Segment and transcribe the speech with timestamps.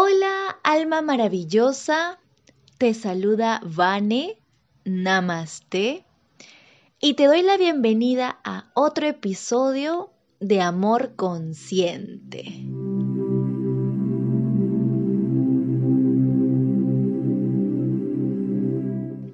[0.00, 2.20] Hola, alma maravillosa.
[2.78, 4.40] Te saluda Vane.
[4.84, 6.04] Namaste.
[7.00, 12.44] Y te doy la bienvenida a otro episodio de Amor Consciente.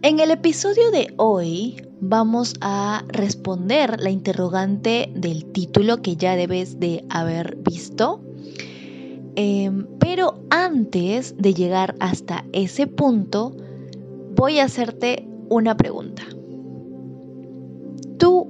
[0.00, 6.80] En el episodio de hoy vamos a responder la interrogante del título que ya debes
[6.80, 8.23] de haber visto.
[9.36, 13.52] Em, pero antes de llegar hasta ese punto,
[14.36, 16.22] voy a hacerte una pregunta.
[18.18, 18.48] ¿Tú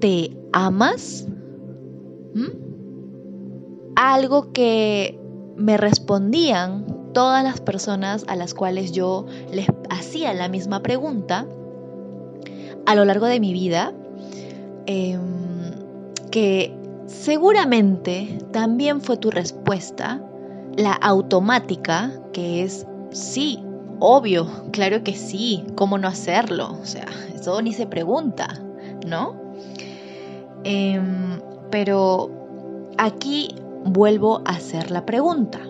[0.00, 1.26] te amas?
[2.34, 2.50] ¿Mm?
[3.96, 5.18] Algo que
[5.56, 11.46] me respondían todas las personas a las cuales yo les hacía la misma pregunta
[12.86, 13.92] a lo largo de mi vida,
[14.86, 15.20] em,
[16.30, 16.74] que
[17.12, 20.20] seguramente también fue tu respuesta,
[20.76, 23.62] la automática, que es sí,
[24.00, 26.76] obvio, claro que sí, ¿cómo no hacerlo?
[26.80, 28.48] O sea, eso ni se pregunta,
[29.06, 29.36] ¿no?
[30.64, 32.30] Em, pero
[32.98, 35.60] aquí vuelvo a hacer la pregunta.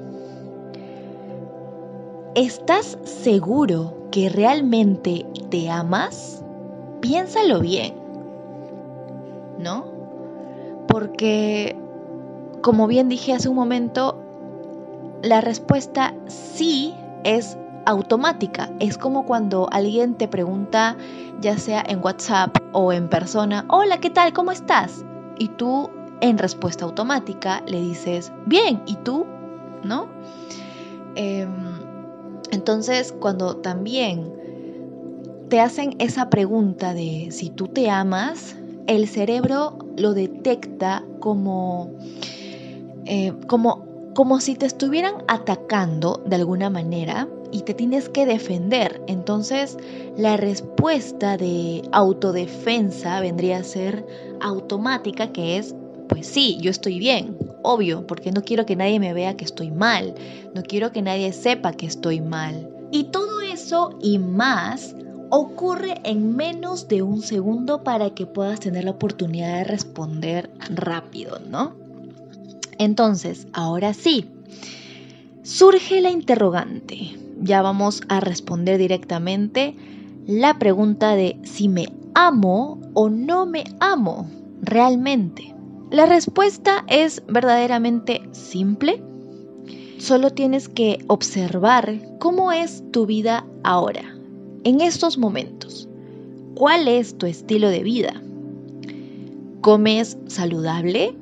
[2.34, 6.42] ¿Estás seguro que realmente te amas?
[7.00, 7.95] Piénsalo bien,
[9.58, 9.92] ¿no?
[10.93, 11.75] Porque,
[12.61, 14.23] como bien dije hace un momento,
[15.23, 18.71] la respuesta sí es automática.
[18.79, 20.98] Es como cuando alguien te pregunta,
[21.41, 24.35] ya sea en WhatsApp o en persona, hola, ¿qué tal?
[24.35, 25.03] ¿Cómo estás?
[25.39, 25.89] Y tú
[26.20, 29.25] en respuesta automática le dices, bien, ¿y tú?
[29.83, 30.09] ¿No?
[31.15, 31.48] Eh,
[32.51, 34.31] entonces, cuando también
[35.48, 41.91] te hacen esa pregunta de si tú te amas, el cerebro lo detecta como,
[43.07, 49.03] eh, como, como si te estuvieran atacando de alguna manera y te tienes que defender.
[49.07, 49.77] Entonces,
[50.17, 54.07] la respuesta de autodefensa vendría a ser
[54.41, 55.75] automática, que es,
[56.08, 59.70] pues sí, yo estoy bien, obvio, porque no quiero que nadie me vea que estoy
[59.70, 60.14] mal,
[60.55, 62.69] no quiero que nadie sepa que estoy mal.
[62.91, 64.95] Y todo eso y más
[65.35, 71.39] ocurre en menos de un segundo para que puedas tener la oportunidad de responder rápido,
[71.48, 71.73] ¿no?
[72.77, 74.29] Entonces, ahora sí,
[75.43, 77.17] surge la interrogante.
[77.41, 79.75] Ya vamos a responder directamente
[80.27, 84.29] la pregunta de si me amo o no me amo
[84.61, 85.55] realmente.
[85.91, 89.03] La respuesta es verdaderamente simple.
[89.97, 94.11] Solo tienes que observar cómo es tu vida ahora,
[94.64, 95.89] en estos momentos.
[96.55, 98.23] ¿Cuál es tu estilo de vida?
[99.61, 101.14] ¿Comes saludable?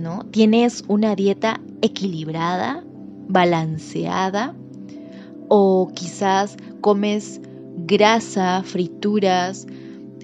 [0.00, 0.24] ¿No?
[0.30, 2.84] ¿Tienes una dieta equilibrada,
[3.28, 4.54] balanceada?
[5.48, 7.40] ¿O quizás comes
[7.76, 9.66] grasa, frituras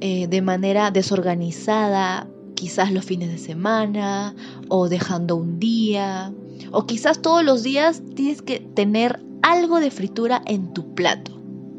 [0.00, 4.34] eh, de manera desorganizada, quizás los fines de semana
[4.68, 6.32] o dejando un día,
[6.70, 11.35] o quizás todos los días tienes que tener algo de fritura en tu plato,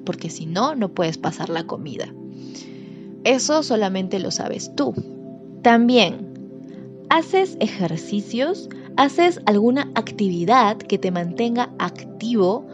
[0.07, 2.07] porque si no, no puedes pasar la comida.
[3.25, 4.93] Eso solamente lo sabes tú.
[5.61, 6.29] También,
[7.09, 8.69] ¿haces ejercicios?
[8.95, 12.65] ¿Haces alguna actividad que te mantenga activo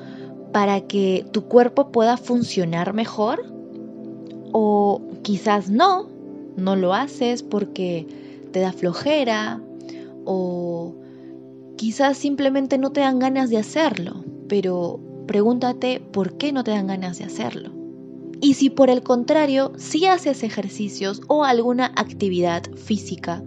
[0.52, 3.44] para que tu cuerpo pueda funcionar mejor?
[4.52, 6.08] O quizás no,
[6.56, 8.06] no lo haces porque
[8.52, 9.60] te da flojera
[10.24, 10.94] o
[11.78, 16.88] quizás simplemente no te dan ganas de hacerlo, pero pregúntate por qué no te dan
[16.88, 17.72] ganas de hacerlo.
[18.42, 23.42] Y si por el contrario, si haces ejercicios o alguna actividad física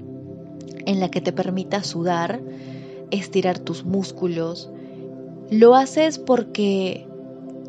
[0.86, 2.40] en la que te permita sudar,
[3.10, 4.70] estirar tus músculos,
[5.50, 7.06] lo haces porque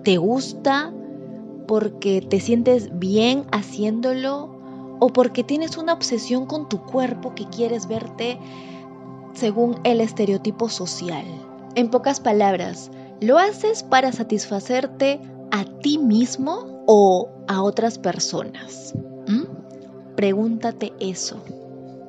[0.03, 0.94] te gusta,
[1.67, 4.57] porque te sientes bien haciéndolo
[5.00, 8.40] o porque tienes una obsesión con tu cuerpo que quieres verte
[9.34, 11.25] según el estereotipo social.
[11.75, 12.90] En pocas palabras,
[13.22, 15.19] ¿lo haces para satisfacerte
[15.52, 18.93] a ti mismo o a otras personas?
[19.28, 19.43] ¿Mm?
[20.16, 21.41] Pregúntate eso.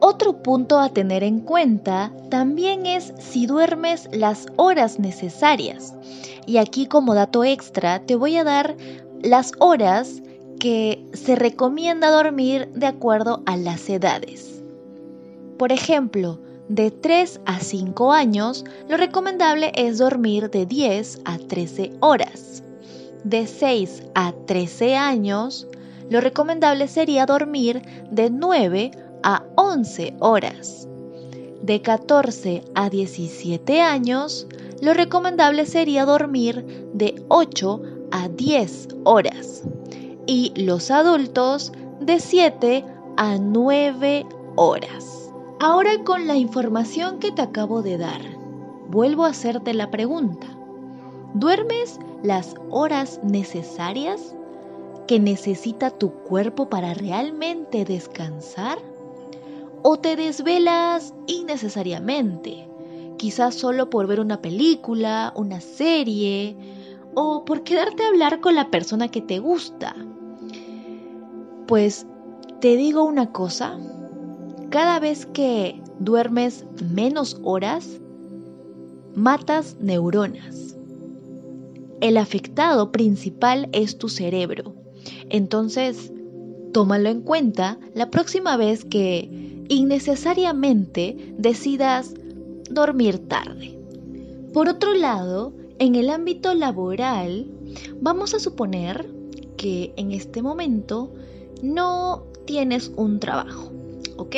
[0.01, 5.95] Otro punto a tener en cuenta también es si duermes las horas necesarias.
[6.47, 8.77] Y aquí como dato extra te voy a dar
[9.23, 10.23] las horas
[10.61, 14.63] que se recomienda dormir de acuerdo a las edades.
[15.59, 16.39] Por ejemplo,
[16.69, 22.63] de 3 a 5 años, lo recomendable es dormir de 10 a 13 horas.
[23.25, 25.67] De 6 a 13 años,
[26.11, 28.91] lo recomendable sería dormir de 9
[29.23, 30.89] a 11 horas.
[31.63, 34.47] De 14 a 17 años,
[34.81, 39.65] lo recomendable sería dormir de 8 a 10 horas
[40.27, 42.85] y los adultos de 7
[43.17, 44.27] a 9
[44.57, 45.28] horas.
[45.61, 48.21] Ahora con la información que te acabo de dar,
[48.89, 50.47] vuelvo a hacerte la pregunta.
[51.35, 54.37] ¿Duermes las horas necesarias
[55.09, 58.79] que necesita tu cuerpo para realmente descansar?
[59.83, 62.69] ¿O te desvelas innecesariamente?
[63.17, 66.57] Quizás solo por ver una película, una serie,
[67.15, 69.97] o por quedarte a hablar con la persona que te gusta.
[71.67, 72.07] Pues
[72.61, 73.77] te digo una cosa,
[74.71, 78.01] cada vez que duermes menos horas,
[79.15, 80.77] matas neuronas.
[82.01, 84.75] El afectado principal es tu cerebro.
[85.31, 86.13] Entonces,
[86.73, 92.15] tómalo en cuenta la próxima vez que innecesariamente decidas
[92.71, 93.79] dormir tarde.
[94.53, 97.47] Por otro lado, en el ámbito laboral,
[98.01, 99.11] vamos a suponer
[99.57, 101.13] que en este momento
[101.63, 103.73] no tienes un trabajo,
[104.19, 104.37] ¿ok?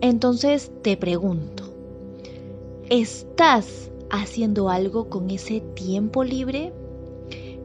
[0.00, 1.64] Entonces te pregunto,
[2.90, 6.72] ¿estás haciendo algo con ese tiempo libre?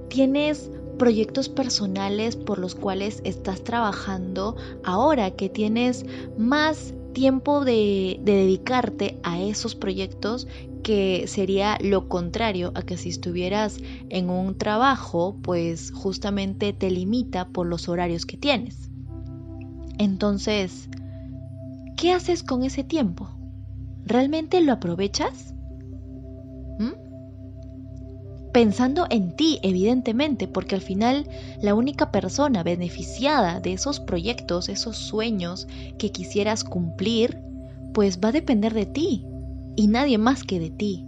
[0.10, 6.06] ¿Tienes proyectos personales por los cuales estás trabajando ahora que tienes
[6.38, 10.48] más tiempo de, dedicarte a esos proyectos
[10.84, 13.78] que sería lo contrario a que si estuvieras
[14.10, 18.90] en un trabajo, pues justamente te limita por los horarios que tienes.
[19.98, 20.90] Entonces,
[22.04, 23.30] ¿qué haces con ese tiempo?
[24.06, 25.54] ¿Realmente lo aprovechas?
[26.78, 26.92] ¿Mm?
[28.52, 31.30] Pensando en ti, evidentemente, porque al final
[31.62, 35.66] la única persona beneficiada de esos proyectos, esos sueños
[35.98, 37.40] que quisieras cumplir,
[37.94, 39.26] pues va a depender de ti,
[39.78, 41.06] y nadie más que de ti.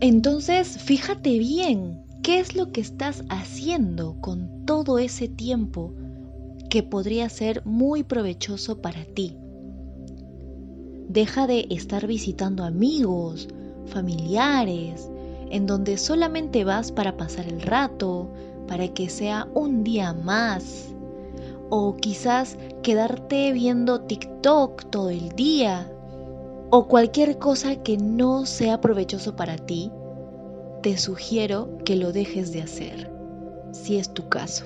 [0.00, 5.94] Entonces, fíjate bien, ¿qué es lo que estás haciendo con todo ese tiempo
[6.68, 9.38] que podría ser muy provechoso para ti?
[11.08, 13.48] Deja de estar visitando amigos,
[13.86, 15.08] familiares,
[15.50, 18.28] en donde solamente vas para pasar el rato,
[18.66, 20.92] para que sea un día más.
[21.70, 25.90] O quizás quedarte viendo TikTok todo el día
[26.70, 29.92] o cualquier cosa que no sea provechoso para ti,
[30.82, 33.10] te sugiero que lo dejes de hacer,
[33.72, 34.64] si es tu caso.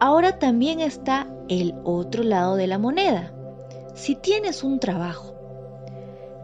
[0.00, 3.32] Ahora también está el otro lado de la moneda.
[3.94, 5.34] Si tienes un trabajo,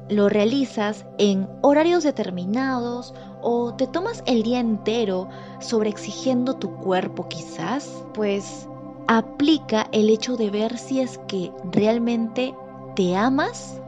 [0.09, 5.29] lo realizas en horarios determinados o te tomas el día entero
[5.61, 8.69] sobre exigiendo tu cuerpo quizás, pues
[9.09, 12.55] aplica el hecho de ver si es que realmente
[12.95, 13.81] te amas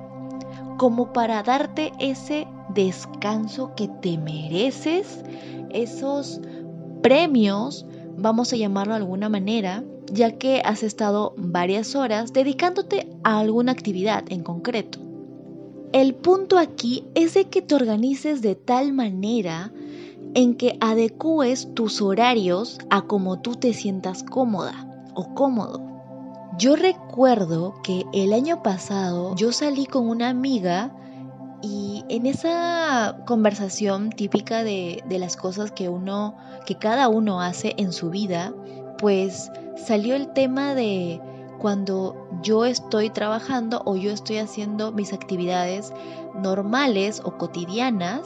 [0.76, 5.24] como para darte ese descanso que te mereces,
[5.70, 6.40] esos
[7.02, 7.84] premios,
[8.16, 9.82] vamos a llamarlo de alguna manera,
[10.12, 15.07] ya que has estado varias horas dedicándote a alguna actividad en concreto.
[15.92, 19.72] El punto aquí es de que te organices de tal manera
[20.34, 25.80] en que adecúes tus horarios a como tú te sientas cómoda o cómodo.
[26.58, 30.94] Yo recuerdo que el año pasado yo salí con una amiga
[31.62, 36.36] y en esa conversación típica de, de, las cosas que uno,
[36.66, 38.52] que cada uno hace en su vida,
[38.98, 41.20] pues salió el tema de
[41.58, 45.92] cuando yo estoy trabajando o yo estoy haciendo mis actividades
[46.34, 48.22] normales o cotidianas,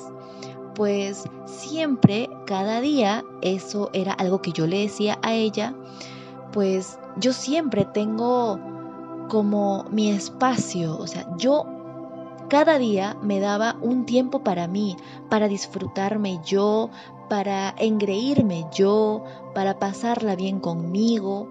[0.74, 5.74] pues siempre, cada día, eso era algo que yo le decía a ella,
[6.52, 8.58] pues yo siempre tengo
[9.28, 11.66] como mi espacio, o sea, yo
[12.48, 14.96] cada día me daba un tiempo para mí,
[15.30, 16.90] para disfrutarme yo,
[17.30, 19.24] para engreírme yo,
[19.54, 21.48] para pasarla bien conmigo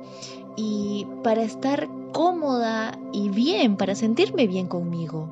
[0.55, 5.29] y para estar cómoda y bien, para sentirme bien conmigo.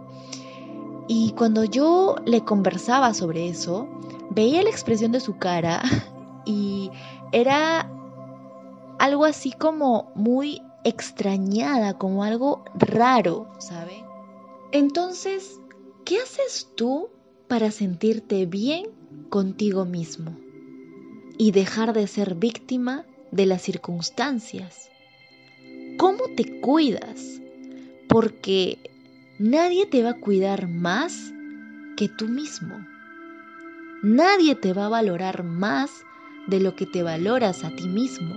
[1.08, 3.88] Y cuando yo le conversaba sobre eso,
[4.30, 5.82] veía la expresión de su cara
[6.46, 6.92] y
[7.32, 7.90] era
[9.00, 14.04] algo así como muy extrañada, como algo raro, ¿sabe?
[14.72, 15.60] Entonces,
[16.06, 17.10] ¿qué haces tú
[17.48, 18.88] para sentirte bien
[19.30, 20.38] contigo mismo
[21.38, 24.90] y dejar de ser víctima de las circunstancias?
[26.00, 27.42] ¿Cómo te cuidas?
[28.08, 28.80] Porque
[29.38, 31.34] nadie te va a cuidar más
[31.98, 32.88] que tú mismo.
[34.02, 35.92] Nadie te va a valorar más
[36.48, 38.34] de lo que te valoras a ti mismo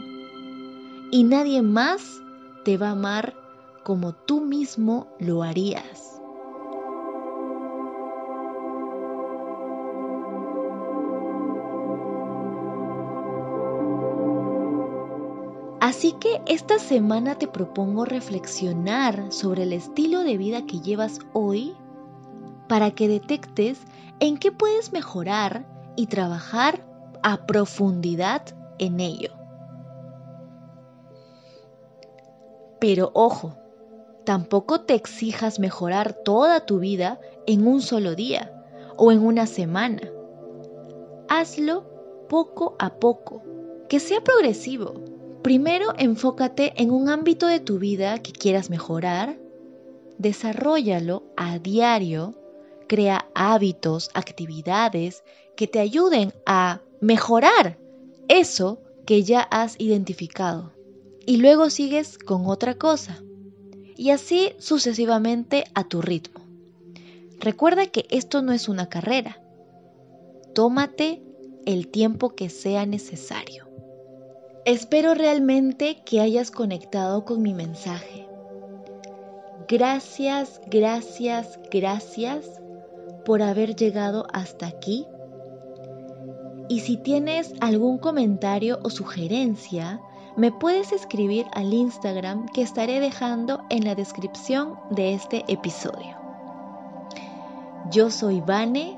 [1.13, 2.21] y nadie más
[2.65, 3.37] te va a amar
[3.85, 6.12] como tú mismo lo harías.
[16.03, 21.77] Así que esta semana te propongo reflexionar sobre el estilo de vida que llevas hoy
[22.69, 23.79] para que detectes
[24.19, 26.85] en qué puedes mejorar y trabajar
[27.23, 28.43] a profundidad
[28.81, 29.31] en ello.
[32.81, 33.55] Pero ojo,
[34.25, 38.53] tampoco te exijas mejorar toda tu vida en un solo día
[38.97, 40.03] o en una semana.
[41.29, 41.85] Hazlo
[42.29, 43.45] poco a poco,
[43.89, 45.12] que sea progresivo
[45.43, 49.39] Primero enfócate en un ámbito de tu vida que quieras mejorar,
[50.17, 52.35] desarrollalo a diario,
[52.87, 55.25] crea hábitos, actividades
[55.57, 57.77] que te ayuden a mejorar
[58.29, 60.73] eso que ya has identificado.
[61.27, 63.21] Y luego sigues con otra cosa.
[63.97, 66.41] Y así sucesivamente a tu ritmo.
[67.41, 69.43] Recuerda que esto no es una carrera.
[70.55, 71.23] Tómate
[71.67, 73.72] el tiempo que sea necesario.
[74.65, 78.29] Espero realmente que hayas conectado con mi mensaje.
[79.67, 82.61] Gracias, gracias, gracias
[83.25, 85.05] por haber llegado hasta aquí.
[86.69, 90.01] Y si tienes algún comentario o sugerencia,
[90.37, 96.17] me puedes escribir al Instagram que estaré dejando en la descripción de este episodio.
[97.91, 98.97] Yo soy Vane.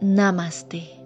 [0.00, 1.01] Namaste.